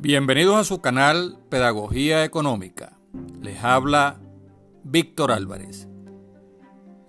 Bienvenidos 0.00 0.56
a 0.56 0.62
su 0.62 0.80
canal 0.80 1.40
Pedagogía 1.48 2.24
Económica. 2.24 2.96
Les 3.42 3.64
habla 3.64 4.20
Víctor 4.84 5.32
Álvarez. 5.32 5.88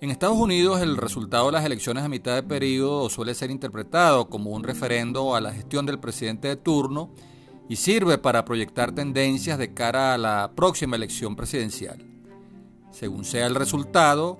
En 0.00 0.10
Estados 0.10 0.36
Unidos 0.36 0.80
el 0.80 0.96
resultado 0.96 1.46
de 1.46 1.52
las 1.52 1.64
elecciones 1.64 2.02
a 2.02 2.08
mitad 2.08 2.34
de 2.34 2.42
periodo 2.42 3.08
suele 3.08 3.36
ser 3.36 3.52
interpretado 3.52 4.28
como 4.28 4.50
un 4.50 4.64
referendo 4.64 5.36
a 5.36 5.40
la 5.40 5.52
gestión 5.52 5.86
del 5.86 6.00
presidente 6.00 6.48
de 6.48 6.56
turno 6.56 7.14
y 7.68 7.76
sirve 7.76 8.18
para 8.18 8.44
proyectar 8.44 8.92
tendencias 8.92 9.56
de 9.56 9.72
cara 9.72 10.12
a 10.12 10.18
la 10.18 10.50
próxima 10.56 10.96
elección 10.96 11.36
presidencial. 11.36 12.04
Según 12.90 13.24
sea 13.24 13.46
el 13.46 13.54
resultado, 13.54 14.36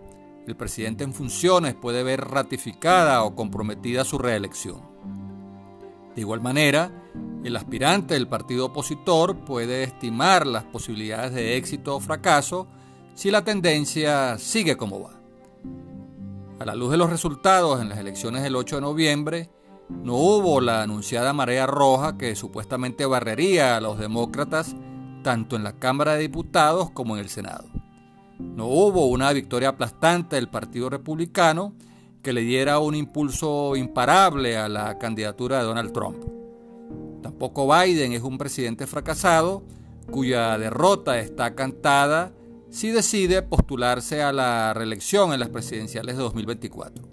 el 0.48 0.56
presidente 0.56 1.04
en 1.04 1.14
funciones 1.14 1.76
puede 1.76 2.02
ver 2.02 2.22
ratificada 2.22 3.22
o 3.22 3.36
comprometida 3.36 4.04
su 4.04 4.18
reelección. 4.18 4.82
De 6.16 6.22
igual 6.22 6.40
manera, 6.40 6.90
el 7.44 7.56
aspirante 7.56 8.14
del 8.14 8.28
partido 8.28 8.66
opositor 8.66 9.36
puede 9.44 9.82
estimar 9.82 10.46
las 10.46 10.64
posibilidades 10.64 11.32
de 11.32 11.56
éxito 11.56 11.96
o 11.96 12.00
fracaso 12.00 12.66
si 13.14 13.30
la 13.30 13.44
tendencia 13.44 14.38
sigue 14.38 14.76
como 14.76 15.00
va. 15.00 15.20
A 16.58 16.64
la 16.66 16.74
luz 16.74 16.90
de 16.90 16.98
los 16.98 17.08
resultados 17.08 17.80
en 17.80 17.88
las 17.88 17.98
elecciones 17.98 18.42
del 18.42 18.56
8 18.56 18.76
de 18.76 18.82
noviembre, 18.82 19.50
no 19.88 20.14
hubo 20.14 20.60
la 20.60 20.82
anunciada 20.82 21.32
marea 21.32 21.66
roja 21.66 22.18
que 22.18 22.36
supuestamente 22.36 23.06
barrería 23.06 23.76
a 23.76 23.80
los 23.80 23.98
demócratas 23.98 24.76
tanto 25.22 25.56
en 25.56 25.64
la 25.64 25.78
Cámara 25.78 26.14
de 26.14 26.20
Diputados 26.20 26.90
como 26.90 27.16
en 27.16 27.22
el 27.22 27.28
Senado. 27.28 27.64
No 28.38 28.66
hubo 28.66 29.06
una 29.06 29.32
victoria 29.32 29.70
aplastante 29.70 30.36
del 30.36 30.48
Partido 30.48 30.90
Republicano 30.90 31.74
que 32.22 32.32
le 32.32 32.42
diera 32.42 32.78
un 32.78 32.94
impulso 32.94 33.76
imparable 33.76 34.56
a 34.56 34.68
la 34.68 34.98
candidatura 34.98 35.58
de 35.58 35.64
Donald 35.64 35.92
Trump. 35.92 36.39
Tampoco 37.22 37.68
Biden 37.68 38.12
es 38.12 38.22
un 38.22 38.38
presidente 38.38 38.86
fracasado 38.86 39.62
cuya 40.10 40.58
derrota 40.58 41.18
está 41.18 41.54
cantada 41.54 42.32
si 42.70 42.90
decide 42.90 43.42
postularse 43.42 44.22
a 44.22 44.32
la 44.32 44.72
reelección 44.74 45.32
en 45.32 45.40
las 45.40 45.48
presidenciales 45.48 46.16
de 46.16 46.22
2024. 46.22 47.04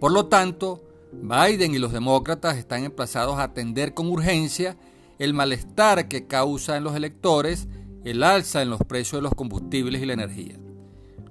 Por 0.00 0.12
lo 0.12 0.26
tanto, 0.26 0.82
Biden 1.12 1.74
y 1.74 1.78
los 1.78 1.92
demócratas 1.92 2.56
están 2.56 2.84
emplazados 2.84 3.38
a 3.38 3.44
atender 3.44 3.94
con 3.94 4.08
urgencia 4.08 4.76
el 5.18 5.34
malestar 5.34 6.08
que 6.08 6.26
causa 6.26 6.76
en 6.76 6.84
los 6.84 6.94
electores 6.94 7.66
el 8.04 8.22
alza 8.22 8.62
en 8.62 8.70
los 8.70 8.80
precios 8.80 9.18
de 9.18 9.22
los 9.22 9.34
combustibles 9.34 10.02
y 10.02 10.06
la 10.06 10.12
energía. 10.12 10.56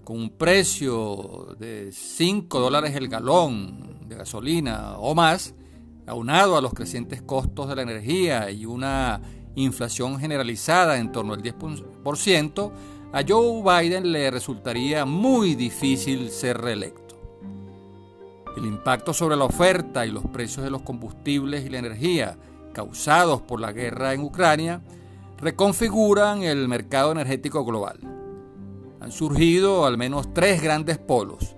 Con 0.03 0.19
un 0.19 0.29
precio 0.29 1.55
de 1.59 1.91
5 1.91 2.59
dólares 2.59 2.95
el 2.95 3.07
galón 3.07 4.07
de 4.07 4.15
gasolina 4.15 4.97
o 4.97 5.15
más, 5.15 5.53
aunado 6.07 6.57
a 6.57 6.61
los 6.61 6.73
crecientes 6.73 7.21
costos 7.21 7.67
de 7.69 7.75
la 7.75 7.81
energía 7.83 8.49
y 8.49 8.65
una 8.65 9.21
inflación 9.55 10.19
generalizada 10.19 10.97
en 10.97 11.11
torno 11.11 11.33
al 11.33 11.43
10%, 11.43 12.71
a 13.13 13.23
Joe 13.27 13.61
Biden 13.61 14.11
le 14.11 14.31
resultaría 14.31 15.05
muy 15.05 15.55
difícil 15.55 16.29
ser 16.29 16.57
reelecto. 16.59 17.15
El 18.55 18.65
impacto 18.65 19.13
sobre 19.13 19.35
la 19.35 19.45
oferta 19.45 20.05
y 20.05 20.11
los 20.11 20.25
precios 20.25 20.63
de 20.63 20.71
los 20.71 20.81
combustibles 20.81 21.65
y 21.65 21.69
la 21.69 21.79
energía 21.79 22.37
causados 22.73 23.41
por 23.41 23.59
la 23.59 23.71
guerra 23.71 24.13
en 24.13 24.21
Ucrania 24.21 24.81
reconfiguran 25.37 26.43
el 26.43 26.67
mercado 26.67 27.11
energético 27.11 27.63
global. 27.65 27.99
Han 28.99 29.11
surgido 29.11 29.85
al 29.85 29.97
menos 29.97 30.33
tres 30.33 30.61
grandes 30.61 30.97
polos. 30.97 31.55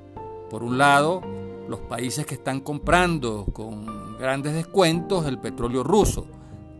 Por 0.50 0.63
un 0.63 0.78
lado, 0.78 1.22
los 1.70 1.81
países 1.81 2.25
que 2.25 2.34
están 2.34 2.62
comprando 2.62 3.45
con 3.53 4.17
grandes 4.17 4.56
descuentos 4.56 5.25
el 5.28 5.38
petróleo 5.38 5.84
ruso, 5.84 6.25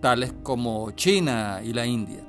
tales 0.02 0.34
como 0.42 0.92
China 0.92 1.62
y 1.64 1.74
la 1.74 1.86
India. 1.86 2.26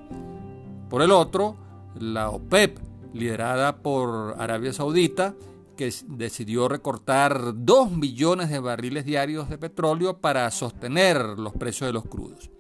Por 0.91 1.01
el 1.01 1.11
otro, 1.11 1.57
la 1.99 2.29
OPEP, 2.29 2.79
liderada 3.15 3.79
por 3.79 4.37
Arabia 4.39 4.75
Saudita, 4.75 5.35
que 5.75 5.91
decidió 6.09 6.69
recortar 6.69 7.55
2 7.55 7.93
millones 7.93 8.51
de 8.51 8.59
barriles 8.59 9.07
diarios 9.07 9.49
de 9.49 9.57
petróleo 9.57 10.19
para 10.19 10.51
sostener 10.51 11.39
los 11.39 11.55
precios 11.55 11.89
de 11.89 11.95
los 11.95 12.05
crudos. 12.05 12.51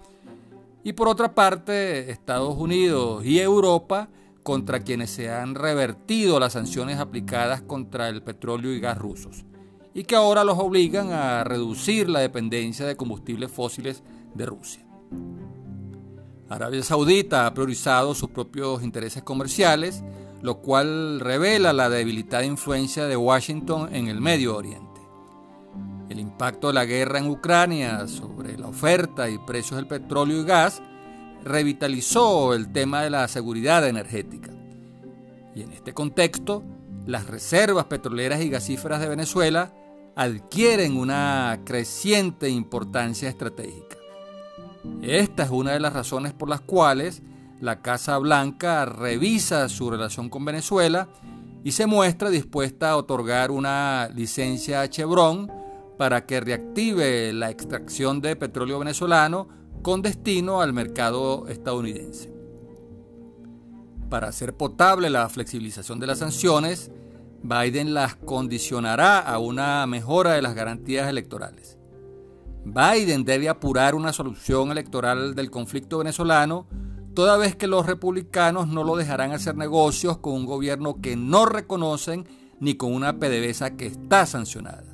Y 0.82 0.94
por 0.94 1.08
otra 1.08 1.34
parte, 1.34 2.10
Estados 2.10 2.56
Unidos 2.56 3.22
y 3.26 3.38
Europa, 3.38 4.08
contra 4.42 4.80
quienes 4.80 5.10
se 5.10 5.30
han 5.30 5.54
revertido 5.54 6.40
las 6.40 6.54
sanciones 6.54 6.98
aplicadas 6.98 7.60
contra 7.60 8.08
el 8.08 8.22
petróleo 8.22 8.72
y 8.72 8.80
gas 8.80 8.96
rusos 8.96 9.44
y 9.94 10.04
que 10.04 10.14
ahora 10.14 10.44
los 10.44 10.58
obligan 10.58 11.12
a 11.12 11.44
reducir 11.44 12.08
la 12.08 12.20
dependencia 12.20 12.86
de 12.86 12.96
combustibles 12.96 13.50
fósiles 13.50 14.02
de 14.34 14.46
Rusia. 14.46 14.84
Arabia 16.48 16.82
Saudita 16.82 17.46
ha 17.46 17.54
priorizado 17.54 18.14
sus 18.14 18.30
propios 18.30 18.82
intereses 18.82 19.22
comerciales, 19.22 20.02
lo 20.42 20.58
cual 20.58 21.20
revela 21.20 21.72
la 21.72 21.88
debilitada 21.88 22.44
influencia 22.44 23.06
de 23.06 23.16
Washington 23.16 23.94
en 23.94 24.08
el 24.08 24.20
Medio 24.20 24.56
Oriente. 24.56 24.88
El 26.08 26.18
impacto 26.18 26.68
de 26.68 26.74
la 26.74 26.86
guerra 26.86 27.20
en 27.20 27.30
Ucrania 27.30 28.08
sobre 28.08 28.58
la 28.58 28.66
oferta 28.66 29.30
y 29.30 29.38
precios 29.38 29.76
del 29.76 29.86
petróleo 29.86 30.40
y 30.40 30.44
gas 30.44 30.82
revitalizó 31.44 32.52
el 32.54 32.72
tema 32.72 33.02
de 33.02 33.10
la 33.10 33.28
seguridad 33.28 33.86
energética. 33.86 34.50
Y 35.54 35.62
en 35.62 35.72
este 35.72 35.94
contexto, 35.94 36.64
las 37.06 37.26
reservas 37.28 37.84
petroleras 37.84 38.40
y 38.40 38.50
gasíferas 38.50 39.00
de 39.00 39.08
Venezuela 39.08 39.72
adquieren 40.16 40.96
una 40.96 41.60
creciente 41.64 42.48
importancia 42.48 43.28
estratégica. 43.28 43.96
Esta 45.02 45.44
es 45.44 45.50
una 45.50 45.72
de 45.72 45.80
las 45.80 45.92
razones 45.92 46.32
por 46.32 46.48
las 46.48 46.60
cuales 46.60 47.22
la 47.60 47.82
Casa 47.82 48.16
Blanca 48.18 48.86
revisa 48.86 49.68
su 49.68 49.90
relación 49.90 50.30
con 50.30 50.44
Venezuela 50.44 51.08
y 51.62 51.72
se 51.72 51.86
muestra 51.86 52.30
dispuesta 52.30 52.90
a 52.90 52.96
otorgar 52.96 53.50
una 53.50 54.08
licencia 54.14 54.80
a 54.80 54.88
Chevron 54.88 55.50
para 55.98 56.24
que 56.24 56.40
reactive 56.40 57.32
la 57.34 57.50
extracción 57.50 58.22
de 58.22 58.36
petróleo 58.36 58.78
venezolano 58.78 59.48
con 59.82 60.00
destino 60.00 60.62
al 60.62 60.72
mercado 60.72 61.46
estadounidense. 61.48 62.32
Para 64.08 64.28
hacer 64.28 64.54
potable 64.54 65.10
la 65.10 65.28
flexibilización 65.28 66.00
de 66.00 66.06
las 66.06 66.18
sanciones, 66.18 66.90
Biden 67.42 67.94
las 67.94 68.16
condicionará 68.16 69.18
a 69.18 69.38
una 69.38 69.86
mejora 69.86 70.32
de 70.32 70.42
las 70.42 70.54
garantías 70.54 71.08
electorales. 71.08 71.78
Biden 72.64 73.24
debe 73.24 73.48
apurar 73.48 73.94
una 73.94 74.12
solución 74.12 74.70
electoral 74.70 75.34
del 75.34 75.50
conflicto 75.50 75.98
venezolano, 75.98 76.66
toda 77.14 77.38
vez 77.38 77.56
que 77.56 77.66
los 77.66 77.86
republicanos 77.86 78.68
no 78.68 78.84
lo 78.84 78.96
dejarán 78.96 79.32
hacer 79.32 79.56
negocios 79.56 80.18
con 80.18 80.34
un 80.34 80.46
gobierno 80.46 81.00
que 81.00 81.16
no 81.16 81.46
reconocen 81.46 82.28
ni 82.60 82.74
con 82.74 82.94
una 82.94 83.18
PDVSA 83.18 83.76
que 83.76 83.86
está 83.86 84.26
sancionada. 84.26 84.84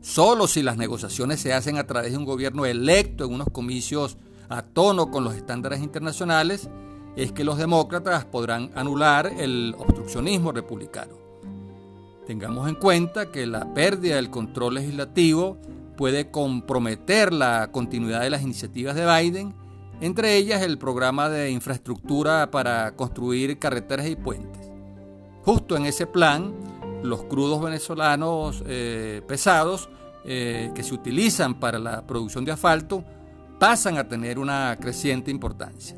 Solo 0.00 0.46
si 0.46 0.62
las 0.62 0.78
negociaciones 0.78 1.40
se 1.40 1.52
hacen 1.52 1.76
a 1.76 1.86
través 1.86 2.12
de 2.12 2.18
un 2.18 2.24
gobierno 2.24 2.64
electo 2.64 3.26
en 3.26 3.34
unos 3.34 3.48
comicios 3.52 4.16
a 4.48 4.62
tono 4.62 5.10
con 5.10 5.22
los 5.22 5.34
estándares 5.34 5.82
internacionales, 5.82 6.70
es 7.18 7.32
que 7.32 7.42
los 7.42 7.58
demócratas 7.58 8.24
podrán 8.24 8.70
anular 8.76 9.26
el 9.38 9.74
obstruccionismo 9.76 10.52
republicano. 10.52 11.14
Tengamos 12.28 12.68
en 12.68 12.76
cuenta 12.76 13.32
que 13.32 13.44
la 13.44 13.74
pérdida 13.74 14.14
del 14.16 14.30
control 14.30 14.74
legislativo 14.74 15.58
puede 15.96 16.30
comprometer 16.30 17.32
la 17.32 17.72
continuidad 17.72 18.20
de 18.20 18.30
las 18.30 18.42
iniciativas 18.42 18.94
de 18.94 19.04
Biden, 19.04 19.52
entre 20.00 20.36
ellas 20.36 20.62
el 20.62 20.78
programa 20.78 21.28
de 21.28 21.50
infraestructura 21.50 22.52
para 22.52 22.94
construir 22.94 23.58
carreteras 23.58 24.06
y 24.06 24.14
puentes. 24.14 24.70
Justo 25.42 25.76
en 25.76 25.86
ese 25.86 26.06
plan, 26.06 26.54
los 27.02 27.24
crudos 27.24 27.60
venezolanos 27.60 28.62
eh, 28.64 29.22
pesados 29.26 29.88
eh, 30.24 30.70
que 30.72 30.84
se 30.84 30.94
utilizan 30.94 31.58
para 31.58 31.80
la 31.80 32.06
producción 32.06 32.44
de 32.44 32.52
asfalto 32.52 33.02
pasan 33.58 33.98
a 33.98 34.06
tener 34.06 34.38
una 34.38 34.76
creciente 34.80 35.32
importancia. 35.32 35.96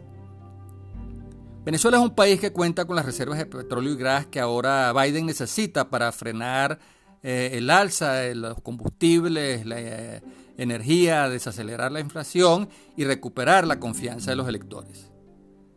Venezuela 1.65 1.99
es 1.99 2.03
un 2.03 2.15
país 2.15 2.41
que 2.41 2.53
cuenta 2.53 2.87
con 2.87 2.97
las 2.97 3.05
reservas 3.05 3.37
de 3.37 3.45
petróleo 3.45 3.93
y 3.93 3.97
gas 3.97 4.27
que 4.27 4.41
ahora 4.41 4.93
Biden 4.95 5.27
necesita 5.27 5.91
para 5.91 6.11
frenar 6.11 6.79
eh, 7.23 7.51
el 7.53 7.69
alza 7.69 8.15
de 8.15 8.35
los 8.35 8.63
combustibles, 8.63 9.67
la 9.67 9.77
eh, 9.79 10.23
energía, 10.57 11.29
desacelerar 11.29 11.93
la 11.93 12.01
inflación 12.01 12.71
y 12.97 13.05
recuperar 13.05 13.67
la 13.67 13.79
confianza 13.79 14.31
de 14.31 14.37
los 14.37 14.49
electores. 14.49 15.11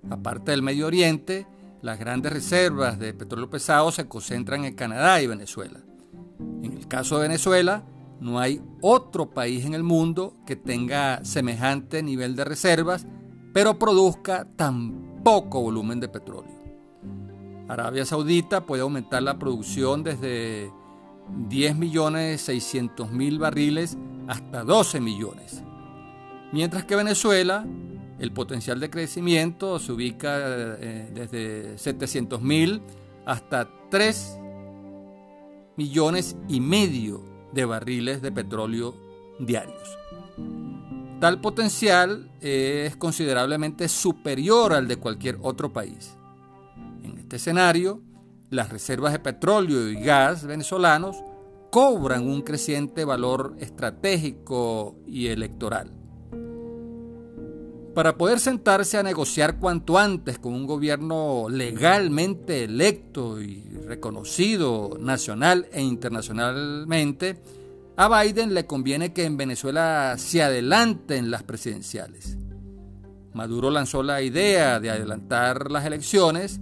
Aparte 0.10 0.52
del 0.52 0.62
Medio 0.62 0.88
Oriente, 0.88 1.48
las 1.82 2.00
grandes 2.00 2.32
reservas 2.32 2.98
de 2.98 3.14
petróleo 3.14 3.50
pesado 3.50 3.92
se 3.92 4.08
concentran 4.08 4.64
en 4.64 4.76
Canadá 4.76 5.22
y 5.22 5.28
Venezuela. 5.28 5.82
En 6.62 6.78
el 6.78 6.88
caso 6.88 7.18
de 7.18 7.28
Venezuela, 7.28 7.84
no 8.22 8.40
hay 8.40 8.62
otro 8.82 9.32
país 9.32 9.66
en 9.66 9.74
el 9.74 9.84
mundo 9.84 10.38
que 10.46 10.56
tenga 10.56 11.26
semejante 11.26 12.02
nivel 12.02 12.38
de 12.38 12.46
reservas, 12.46 13.06
pero 13.54 13.78
produzca 13.78 14.48
tan 14.56 15.13
poco 15.24 15.62
volumen 15.62 16.00
de 16.00 16.10
petróleo. 16.10 16.62
Arabia 17.68 18.06
Saudita 18.06 18.66
puede 18.66 18.82
aumentar 18.82 19.24
la 19.24 19.40
producción 19.40 20.04
desde 20.04 20.72
10 21.48 21.78
millones 21.78 22.42
600 22.42 23.12
mil 23.12 23.40
barriles 23.40 23.98
hasta 24.28 24.64
12 24.64 25.00
millones. 25.00 25.64
Mientras 26.52 26.86
que 26.86 26.96
Venezuela, 26.96 27.66
el 28.20 28.32
potencial 28.32 28.80
de 28.80 28.90
crecimiento 28.90 29.80
se 29.80 29.92
ubica 29.92 30.38
eh, 30.40 31.10
desde 31.14 31.78
700 31.78 32.42
mil 32.42 32.82
hasta 33.26 33.70
3 33.90 34.38
millones 35.78 36.36
y 36.48 36.60
medio 36.60 37.24
de 37.54 37.66
barriles 37.66 38.22
de 38.22 38.32
petróleo 38.32 38.94
diarios. 39.40 40.03
Tal 41.24 41.40
potencial 41.40 42.30
es 42.42 42.98
considerablemente 42.98 43.88
superior 43.88 44.74
al 44.74 44.90
de 44.90 44.98
cualquier 44.98 45.38
otro 45.42 45.72
país. 45.72 46.18
En 47.02 47.18
este 47.18 47.38
escenario, 47.38 48.02
las 48.50 48.68
reservas 48.68 49.14
de 49.14 49.20
petróleo 49.20 49.88
y 49.88 49.96
gas 50.04 50.46
venezolanos 50.46 51.16
cobran 51.72 52.28
un 52.28 52.42
creciente 52.42 53.06
valor 53.06 53.56
estratégico 53.58 54.98
y 55.08 55.28
electoral. 55.28 55.94
Para 57.96 58.18
poder 58.18 58.42
sentarse 58.42 58.98
a 58.98 59.04
negociar 59.04 59.60
cuanto 59.60 59.98
antes 59.98 60.40
con 60.40 60.54
un 60.54 60.68
gobierno 60.68 61.46
legalmente 61.50 62.66
electo 62.66 63.42
y 63.42 63.64
reconocido 63.86 64.98
nacional 65.00 65.70
e 65.72 65.84
internacionalmente, 65.84 67.42
a 67.96 68.24
Biden 68.24 68.54
le 68.54 68.66
conviene 68.66 69.14
que 69.14 69.26
en 69.26 69.38
Venezuela 69.38 70.16
se 70.18 70.42
adelanten 70.42 71.30
las 71.30 71.44
presidenciales. 71.44 72.38
Maduro 73.34 73.70
lanzó 73.70 74.04
la 74.04 74.22
idea 74.22 74.80
de 74.80 74.90
adelantar 74.90 75.72
las 75.72 75.86
elecciones 75.86 76.60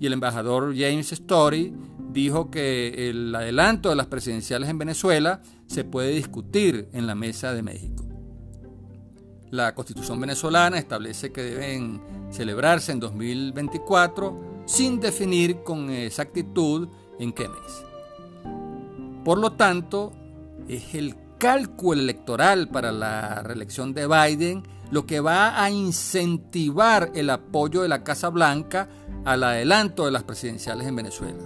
y 0.00 0.06
el 0.06 0.12
embajador 0.12 0.74
James 0.76 1.12
Story 1.12 1.74
dijo 2.12 2.50
que 2.50 3.10
el 3.10 3.34
adelanto 3.34 3.88
de 3.90 3.96
las 3.96 4.06
presidenciales 4.06 4.68
en 4.68 4.78
Venezuela 4.78 5.42
se 5.66 5.84
puede 5.84 6.10
discutir 6.10 6.88
en 6.92 7.06
la 7.06 7.14
mesa 7.14 7.52
de 7.52 7.62
México. 7.62 8.04
La 9.50 9.74
constitución 9.74 10.20
venezolana 10.20 10.78
establece 10.78 11.32
que 11.32 11.42
deben 11.42 12.02
celebrarse 12.30 12.92
en 12.92 13.00
2024 13.00 14.62
sin 14.66 15.00
definir 15.00 15.62
con 15.62 15.90
exactitud 15.90 16.88
en 17.18 17.32
qué 17.32 17.48
mes. 17.48 17.84
Por 19.24 19.38
lo 19.38 19.52
tanto, 19.52 20.12
es 20.68 20.94
el 20.94 21.16
cálculo 21.38 22.00
electoral 22.00 22.68
para 22.68 22.92
la 22.92 23.42
reelección 23.42 23.94
de 23.94 24.06
Biden 24.06 24.62
lo 24.90 25.06
que 25.06 25.20
va 25.20 25.62
a 25.62 25.70
incentivar 25.70 27.12
el 27.14 27.30
apoyo 27.30 27.82
de 27.82 27.88
la 27.88 28.04
Casa 28.04 28.30
Blanca 28.30 28.88
al 29.24 29.44
adelanto 29.44 30.06
de 30.06 30.12
las 30.12 30.24
presidenciales 30.24 30.86
en 30.86 30.96
Venezuela. 30.96 31.38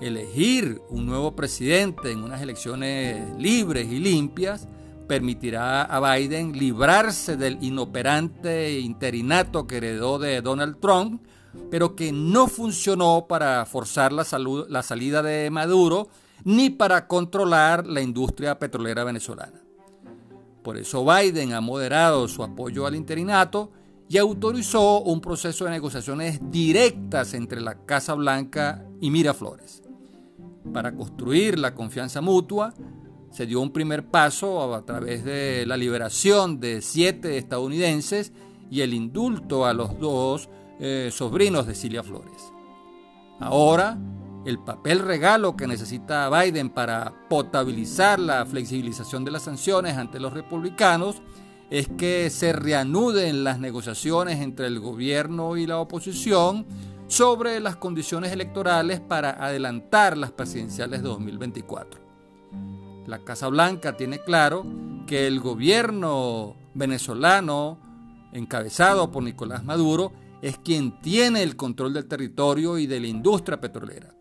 Elegir 0.00 0.80
un 0.88 1.06
nuevo 1.06 1.34
presidente 1.34 2.12
en 2.12 2.22
unas 2.22 2.40
elecciones 2.40 3.36
libres 3.38 3.90
y 3.90 3.98
limpias 3.98 4.66
permitirá 5.06 5.82
a 5.82 6.16
Biden 6.16 6.52
librarse 6.52 7.36
del 7.36 7.58
inoperante 7.62 8.78
interinato 8.78 9.66
que 9.66 9.78
heredó 9.78 10.18
de 10.18 10.40
Donald 10.40 10.78
Trump, 10.80 11.22
pero 11.70 11.96
que 11.96 12.12
no 12.12 12.46
funcionó 12.46 13.26
para 13.28 13.66
forzar 13.66 14.12
la, 14.12 14.24
la 14.68 14.82
salida 14.82 15.22
de 15.22 15.50
Maduro 15.50 16.08
ni 16.44 16.70
para 16.70 17.06
controlar 17.06 17.86
la 17.86 18.00
industria 18.00 18.58
petrolera 18.58 19.04
venezolana. 19.04 19.60
Por 20.62 20.76
eso 20.76 21.04
Biden 21.04 21.52
ha 21.52 21.60
moderado 21.60 22.28
su 22.28 22.42
apoyo 22.42 22.86
al 22.86 22.94
interinato 22.94 23.70
y 24.08 24.18
autorizó 24.18 25.00
un 25.00 25.20
proceso 25.20 25.64
de 25.64 25.70
negociaciones 25.70 26.40
directas 26.50 27.34
entre 27.34 27.60
la 27.60 27.84
Casa 27.84 28.14
Blanca 28.14 28.84
y 29.00 29.10
Miraflores. 29.10 29.82
Para 30.72 30.94
construir 30.94 31.58
la 31.58 31.74
confianza 31.74 32.20
mutua, 32.20 32.74
se 33.30 33.46
dio 33.46 33.60
un 33.60 33.72
primer 33.72 34.06
paso 34.06 34.74
a 34.74 34.84
través 34.84 35.24
de 35.24 35.64
la 35.66 35.76
liberación 35.76 36.60
de 36.60 36.80
siete 36.80 37.36
estadounidenses 37.36 38.32
y 38.70 38.80
el 38.80 38.94
indulto 38.94 39.66
a 39.66 39.74
los 39.74 39.98
dos 39.98 40.48
eh, 40.80 41.10
sobrinos 41.12 41.66
de 41.66 41.74
Cilia 41.74 42.02
Flores. 42.02 42.52
Ahora, 43.40 43.98
el 44.48 44.58
papel 44.58 45.00
regalo 45.00 45.58
que 45.58 45.66
necesita 45.66 46.30
Biden 46.30 46.70
para 46.70 47.12
potabilizar 47.28 48.18
la 48.18 48.46
flexibilización 48.46 49.22
de 49.22 49.30
las 49.30 49.42
sanciones 49.42 49.98
ante 49.98 50.18
los 50.18 50.32
republicanos 50.32 51.20
es 51.68 51.86
que 51.86 52.30
se 52.30 52.54
reanuden 52.54 53.44
las 53.44 53.60
negociaciones 53.60 54.40
entre 54.40 54.66
el 54.68 54.80
gobierno 54.80 55.58
y 55.58 55.66
la 55.66 55.76
oposición 55.76 56.64
sobre 57.08 57.60
las 57.60 57.76
condiciones 57.76 58.32
electorales 58.32 59.00
para 59.00 59.32
adelantar 59.32 60.16
las 60.16 60.32
presidenciales 60.32 61.02
de 61.02 61.08
2024. 61.08 62.00
La 63.06 63.18
Casa 63.18 63.48
Blanca 63.48 63.98
tiene 63.98 64.18
claro 64.20 64.64
que 65.06 65.26
el 65.26 65.40
gobierno 65.40 66.56
venezolano, 66.72 67.78
encabezado 68.32 69.10
por 69.10 69.22
Nicolás 69.22 69.62
Maduro, 69.62 70.10
es 70.40 70.56
quien 70.56 71.02
tiene 71.02 71.42
el 71.42 71.54
control 71.54 71.92
del 71.92 72.08
territorio 72.08 72.78
y 72.78 72.86
de 72.86 73.00
la 73.00 73.08
industria 73.08 73.60
petrolera. 73.60 74.14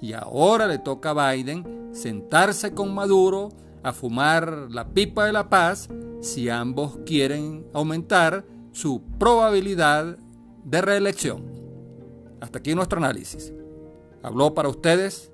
Y 0.00 0.12
ahora 0.12 0.66
le 0.66 0.78
toca 0.78 1.10
a 1.10 1.32
Biden 1.32 1.90
sentarse 1.92 2.74
con 2.74 2.94
Maduro 2.94 3.50
a 3.82 3.92
fumar 3.92 4.68
la 4.70 4.88
pipa 4.88 5.26
de 5.26 5.32
la 5.32 5.48
paz 5.48 5.88
si 6.20 6.48
ambos 6.48 6.98
quieren 7.04 7.66
aumentar 7.72 8.44
su 8.72 9.02
probabilidad 9.18 10.18
de 10.64 10.82
reelección. 10.82 11.44
Hasta 12.40 12.58
aquí 12.58 12.74
nuestro 12.74 12.98
análisis. 12.98 13.52
Habló 14.22 14.54
para 14.54 14.68
ustedes 14.68 15.32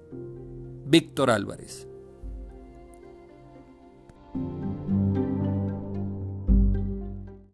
Víctor 0.86 1.30
Álvarez. 1.30 1.85